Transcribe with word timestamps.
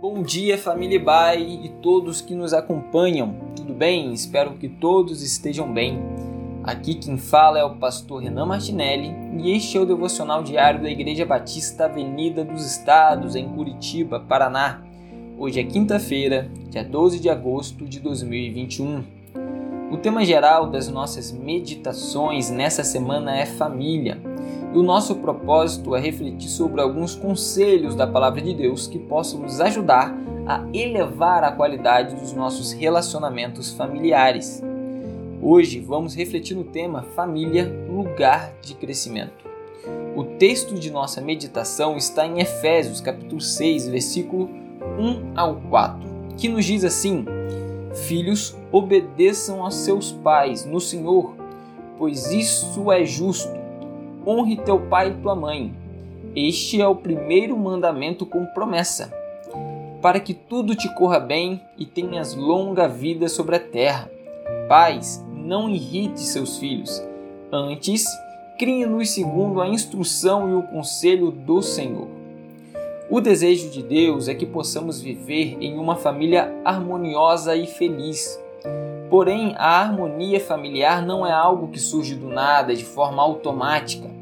Bom 0.00 0.22
dia, 0.22 0.56
família 0.56 1.02
Bai 1.02 1.42
e 1.42 1.68
todos 1.82 2.20
que 2.20 2.32
nos 2.32 2.52
acompanham. 2.52 3.34
Tudo 3.56 3.74
bem? 3.74 4.12
Espero 4.12 4.52
que 4.52 4.68
todos 4.68 5.24
estejam 5.24 5.72
bem. 5.72 5.98
Aqui 6.62 6.94
quem 6.94 7.18
fala 7.18 7.58
é 7.58 7.64
o 7.64 7.74
pastor 7.74 8.22
Renan 8.22 8.46
Martinelli 8.46 9.12
e 9.42 9.50
este 9.50 9.76
é 9.76 9.80
o 9.80 9.84
devocional 9.84 10.44
diário 10.44 10.80
da 10.80 10.88
Igreja 10.88 11.26
Batista 11.26 11.86
Avenida 11.86 12.44
dos 12.44 12.64
Estados, 12.64 13.34
em 13.34 13.48
Curitiba, 13.48 14.20
Paraná. 14.20 14.80
Hoje 15.36 15.58
é 15.58 15.64
quinta-feira, 15.64 16.48
dia 16.70 16.84
12 16.84 17.18
de 17.18 17.28
agosto 17.28 17.84
de 17.84 17.98
2021. 17.98 19.02
O 19.90 19.96
tema 19.96 20.24
geral 20.24 20.70
das 20.70 20.86
nossas 20.88 21.32
meditações 21.32 22.50
nessa 22.50 22.84
semana 22.84 23.36
é 23.36 23.46
família. 23.46 24.16
E 24.72 24.76
o 24.76 24.82
nosso 24.82 25.14
propósito 25.16 25.96
é 25.96 26.00
refletir 26.00 26.50
sobre 26.50 26.80
alguns 26.80 27.14
conselhos 27.14 27.94
da 27.94 28.06
Palavra 28.06 28.42
de 28.42 28.52
Deus 28.52 28.86
que 28.86 28.98
possam 28.98 29.40
nos 29.40 29.60
ajudar 29.60 30.14
a 30.46 30.62
elevar 30.74 31.42
a 31.42 31.52
qualidade 31.52 32.14
dos 32.14 32.34
nossos 32.34 32.72
relacionamentos 32.72 33.72
familiares. 33.72 34.62
Hoje 35.40 35.80
vamos 35.80 36.14
refletir 36.14 36.54
no 36.54 36.64
tema 36.64 37.02
Família, 37.02 37.70
lugar 37.88 38.52
de 38.60 38.74
crescimento. 38.74 39.48
O 40.14 40.24
texto 40.24 40.74
de 40.74 40.90
nossa 40.90 41.20
meditação 41.20 41.96
está 41.96 42.26
em 42.26 42.40
Efésios, 42.40 43.00
capítulo 43.00 43.40
6, 43.40 43.88
versículo 43.88 44.50
1 44.98 45.32
ao 45.34 45.56
4, 45.56 46.00
que 46.36 46.48
nos 46.48 46.64
diz 46.64 46.84
assim: 46.84 47.24
Filhos, 48.06 48.56
obedeçam 48.70 49.62
aos 49.62 49.76
seus 49.76 50.12
pais 50.12 50.66
no 50.66 50.80
Senhor, 50.80 51.34
pois 51.96 52.30
isso 52.32 52.92
é 52.92 53.04
justo 53.04 53.57
honre 54.28 54.58
teu 54.58 54.78
pai 54.78 55.08
e 55.08 55.22
tua 55.22 55.34
mãe. 55.34 55.74
Este 56.36 56.82
é 56.82 56.86
o 56.86 56.94
primeiro 56.94 57.56
mandamento 57.56 58.26
com 58.26 58.44
promessa, 58.44 59.10
para 60.02 60.20
que 60.20 60.34
tudo 60.34 60.74
te 60.74 60.86
corra 60.94 61.18
bem 61.18 61.62
e 61.78 61.86
tenhas 61.86 62.34
longa 62.34 62.86
vida 62.86 63.26
sobre 63.26 63.56
a 63.56 63.60
terra. 63.60 64.10
Pais, 64.68 65.24
não 65.34 65.70
irrite 65.70 66.20
seus 66.20 66.58
filhos, 66.58 67.02
antes 67.50 68.04
criem-nos 68.58 69.10
segundo 69.10 69.62
a 69.62 69.68
instrução 69.68 70.50
e 70.50 70.54
o 70.54 70.62
conselho 70.62 71.30
do 71.30 71.62
Senhor. 71.62 72.08
O 73.08 73.22
desejo 73.22 73.70
de 73.70 73.82
Deus 73.82 74.28
é 74.28 74.34
que 74.34 74.44
possamos 74.44 75.00
viver 75.00 75.56
em 75.58 75.78
uma 75.78 75.96
família 75.96 76.54
harmoniosa 76.62 77.56
e 77.56 77.66
feliz. 77.66 78.38
Porém, 79.08 79.54
a 79.56 79.80
harmonia 79.80 80.38
familiar 80.38 81.00
não 81.00 81.26
é 81.26 81.32
algo 81.32 81.68
que 81.68 81.80
surge 81.80 82.14
do 82.14 82.28
nada, 82.28 82.76
de 82.76 82.84
forma 82.84 83.22
automática. 83.22 84.17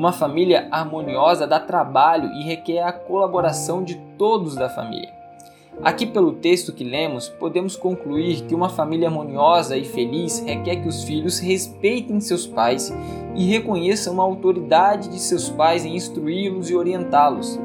Uma 0.00 0.12
família 0.12 0.66
harmoniosa 0.70 1.46
dá 1.46 1.60
trabalho 1.60 2.32
e 2.32 2.42
requer 2.42 2.80
a 2.80 2.90
colaboração 2.90 3.84
de 3.84 3.96
todos 4.16 4.54
da 4.54 4.66
família. 4.66 5.12
Aqui, 5.84 6.06
pelo 6.06 6.32
texto 6.32 6.72
que 6.72 6.82
lemos, 6.82 7.28
podemos 7.28 7.76
concluir 7.76 8.46
que 8.46 8.54
uma 8.54 8.70
família 8.70 9.08
harmoniosa 9.08 9.76
e 9.76 9.84
feliz 9.84 10.38
requer 10.38 10.76
que 10.76 10.88
os 10.88 11.04
filhos 11.04 11.38
respeitem 11.38 12.18
seus 12.18 12.46
pais 12.46 12.90
e 13.36 13.44
reconheçam 13.44 14.18
a 14.18 14.24
autoridade 14.24 15.10
de 15.10 15.18
seus 15.18 15.50
pais 15.50 15.84
em 15.84 15.94
instruí-los 15.94 16.70
e 16.70 16.74
orientá-los. 16.74 17.60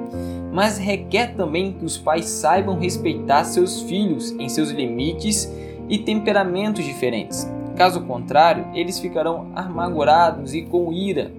Mas 0.51 0.77
requer 0.77 1.37
também 1.37 1.71
que 1.71 1.85
os 1.85 1.97
pais 1.97 2.25
saibam 2.25 2.77
respeitar 2.77 3.45
seus 3.45 3.81
filhos 3.83 4.31
em 4.31 4.49
seus 4.49 4.71
limites 4.71 5.49
e 5.87 5.97
temperamentos 5.99 6.83
diferentes. 6.83 7.49
Caso 7.77 8.01
contrário, 8.01 8.67
eles 8.73 8.99
ficarão 8.99 9.53
amargurados 9.55 10.53
e 10.53 10.63
com 10.63 10.91
ira 10.91 11.31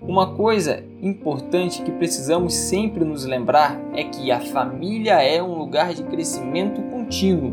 uma 0.00 0.34
coisa 0.34 0.82
importante 1.02 1.82
que 1.82 1.90
precisamos 1.90 2.54
sempre 2.54 3.04
nos 3.04 3.24
lembrar 3.24 3.78
é 3.94 4.04
que 4.04 4.30
a 4.30 4.40
família 4.40 5.22
é 5.22 5.42
um 5.42 5.54
lugar 5.58 5.92
de 5.92 6.02
crescimento 6.04 6.80
contínuo. 6.82 7.52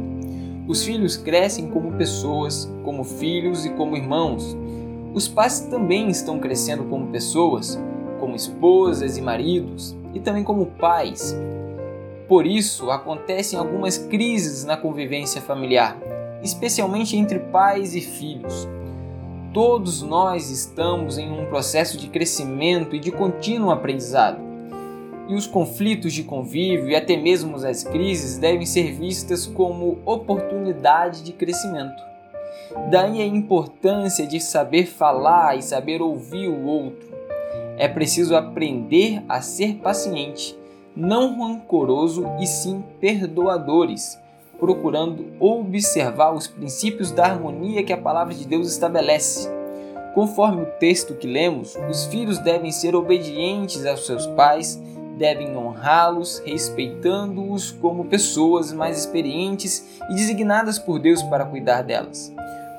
Os 0.67 0.83
filhos 0.83 1.17
crescem 1.17 1.69
como 1.69 1.93
pessoas, 1.93 2.71
como 2.83 3.03
filhos 3.03 3.65
e 3.65 3.69
como 3.71 3.97
irmãos. 3.97 4.55
Os 5.13 5.27
pais 5.27 5.61
também 5.61 6.09
estão 6.09 6.39
crescendo 6.39 6.83
como 6.85 7.07
pessoas, 7.07 7.79
como 8.19 8.35
esposas 8.35 9.17
e 9.17 9.21
maridos, 9.21 9.95
e 10.13 10.19
também 10.19 10.43
como 10.43 10.65
pais. 10.65 11.35
Por 12.27 12.47
isso, 12.47 12.89
acontecem 12.89 13.59
algumas 13.59 13.97
crises 13.97 14.65
na 14.65 14.75
convivência 14.75 15.41
familiar, 15.41 15.97
especialmente 16.41 17.15
entre 17.15 17.39
pais 17.39 17.95
e 17.95 18.01
filhos. 18.01 18.67
Todos 19.55 20.01
nós 20.01 20.49
estamos 20.49 21.17
em 21.17 21.31
um 21.31 21.45
processo 21.45 21.97
de 21.97 22.09
crescimento 22.09 22.93
e 22.93 22.99
de 22.99 23.09
contínuo 23.09 23.71
aprendizado. 23.71 24.37
E 25.29 25.33
os 25.33 25.47
conflitos 25.47 26.11
de 26.11 26.23
convívio 26.23 26.89
e 26.89 26.95
até 26.95 27.15
mesmo 27.15 27.55
as 27.55 27.81
crises 27.81 28.37
devem 28.37 28.65
ser 28.65 28.91
vistas 28.91 29.47
como 29.47 29.99
oportunidade 30.05 31.23
de 31.23 31.31
crescimento. 31.31 32.03
Daí 32.91 33.21
a 33.21 33.25
importância 33.25 34.27
de 34.27 34.41
saber 34.41 34.87
falar 34.87 35.57
e 35.57 35.61
saber 35.61 36.01
ouvir 36.01 36.49
o 36.49 36.65
outro. 36.65 37.15
É 37.77 37.87
preciso 37.87 38.35
aprender 38.35 39.23
a 39.29 39.39
ser 39.39 39.75
paciente, 39.75 40.53
não 40.93 41.39
rancoroso 41.39 42.29
e 42.41 42.45
sim 42.45 42.83
perdoadores 42.99 44.19
procurando 44.59 45.25
observar 45.39 46.33
os 46.33 46.47
princípios 46.47 47.11
da 47.11 47.25
harmonia 47.25 47.83
que 47.83 47.93
a 47.93 47.97
palavra 47.97 48.33
de 48.33 48.45
Deus 48.47 48.71
estabelece. 48.71 49.49
Conforme 50.13 50.61
o 50.61 50.71
texto 50.79 51.15
que 51.15 51.27
lemos, 51.27 51.75
os 51.89 52.05
filhos 52.05 52.39
devem 52.39 52.71
ser 52.71 52.95
obedientes 52.95 53.85
aos 53.85 54.05
seus 54.05 54.25
pais, 54.27 54.81
devem 55.17 55.55
honrá-los, 55.57 56.41
respeitando-os 56.45 57.71
como 57.71 58.05
pessoas 58.05 58.71
mais 58.71 58.97
experientes 58.97 59.99
e 60.09 60.15
designadas 60.15 60.79
por 60.79 60.99
Deus 60.99 61.21
para 61.23 61.45
cuidar 61.45 61.81
delas. 61.81 62.33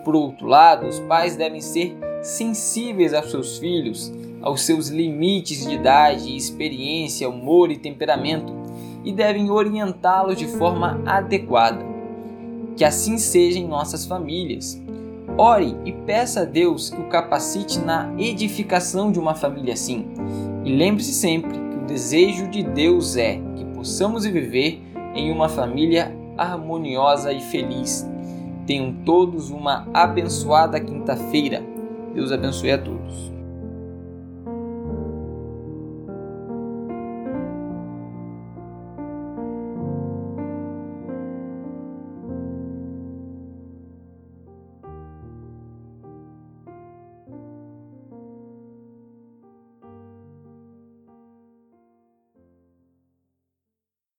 Por 0.04 0.14
outro 0.14 0.46
lado, 0.46 0.86
os 0.86 1.00
pais 1.00 1.36
devem 1.36 1.60
ser 1.60 1.96
sensíveis 2.22 3.12
aos 3.12 3.30
seus 3.30 3.58
filhos, 3.58 4.12
aos 4.40 4.62
seus 4.62 4.88
limites 4.88 5.66
de 5.66 5.74
idade, 5.74 6.36
experiência, 6.36 7.28
humor 7.28 7.70
e 7.70 7.76
temperamento, 7.76 8.52
e 9.06 9.12
devem 9.12 9.52
orientá-los 9.52 10.36
de 10.36 10.48
forma 10.48 11.00
adequada. 11.06 11.78
Que 12.76 12.84
assim 12.84 13.16
seja 13.16 13.56
em 13.56 13.66
nossas 13.66 14.04
famílias. 14.04 14.82
Ore 15.38 15.76
e 15.84 15.92
peça 15.92 16.40
a 16.40 16.44
Deus 16.44 16.90
que 16.90 17.00
o 17.00 17.08
capacite 17.08 17.78
na 17.78 18.12
edificação 18.18 19.12
de 19.12 19.20
uma 19.20 19.34
família 19.34 19.74
assim. 19.74 20.08
E 20.64 20.76
lembre-se 20.76 21.12
sempre 21.12 21.52
que 21.52 21.76
o 21.76 21.86
desejo 21.86 22.48
de 22.48 22.64
Deus 22.64 23.16
é 23.16 23.40
que 23.54 23.64
possamos 23.66 24.26
viver 24.26 24.82
em 25.14 25.30
uma 25.30 25.48
família 25.48 26.12
harmoniosa 26.36 27.32
e 27.32 27.40
feliz. 27.40 28.04
Tenham 28.66 28.92
todos 29.04 29.50
uma 29.50 29.86
abençoada 29.94 30.80
quinta-feira. 30.80 31.62
Deus 32.12 32.32
abençoe 32.32 32.72
a 32.72 32.78
todos. 32.78 33.35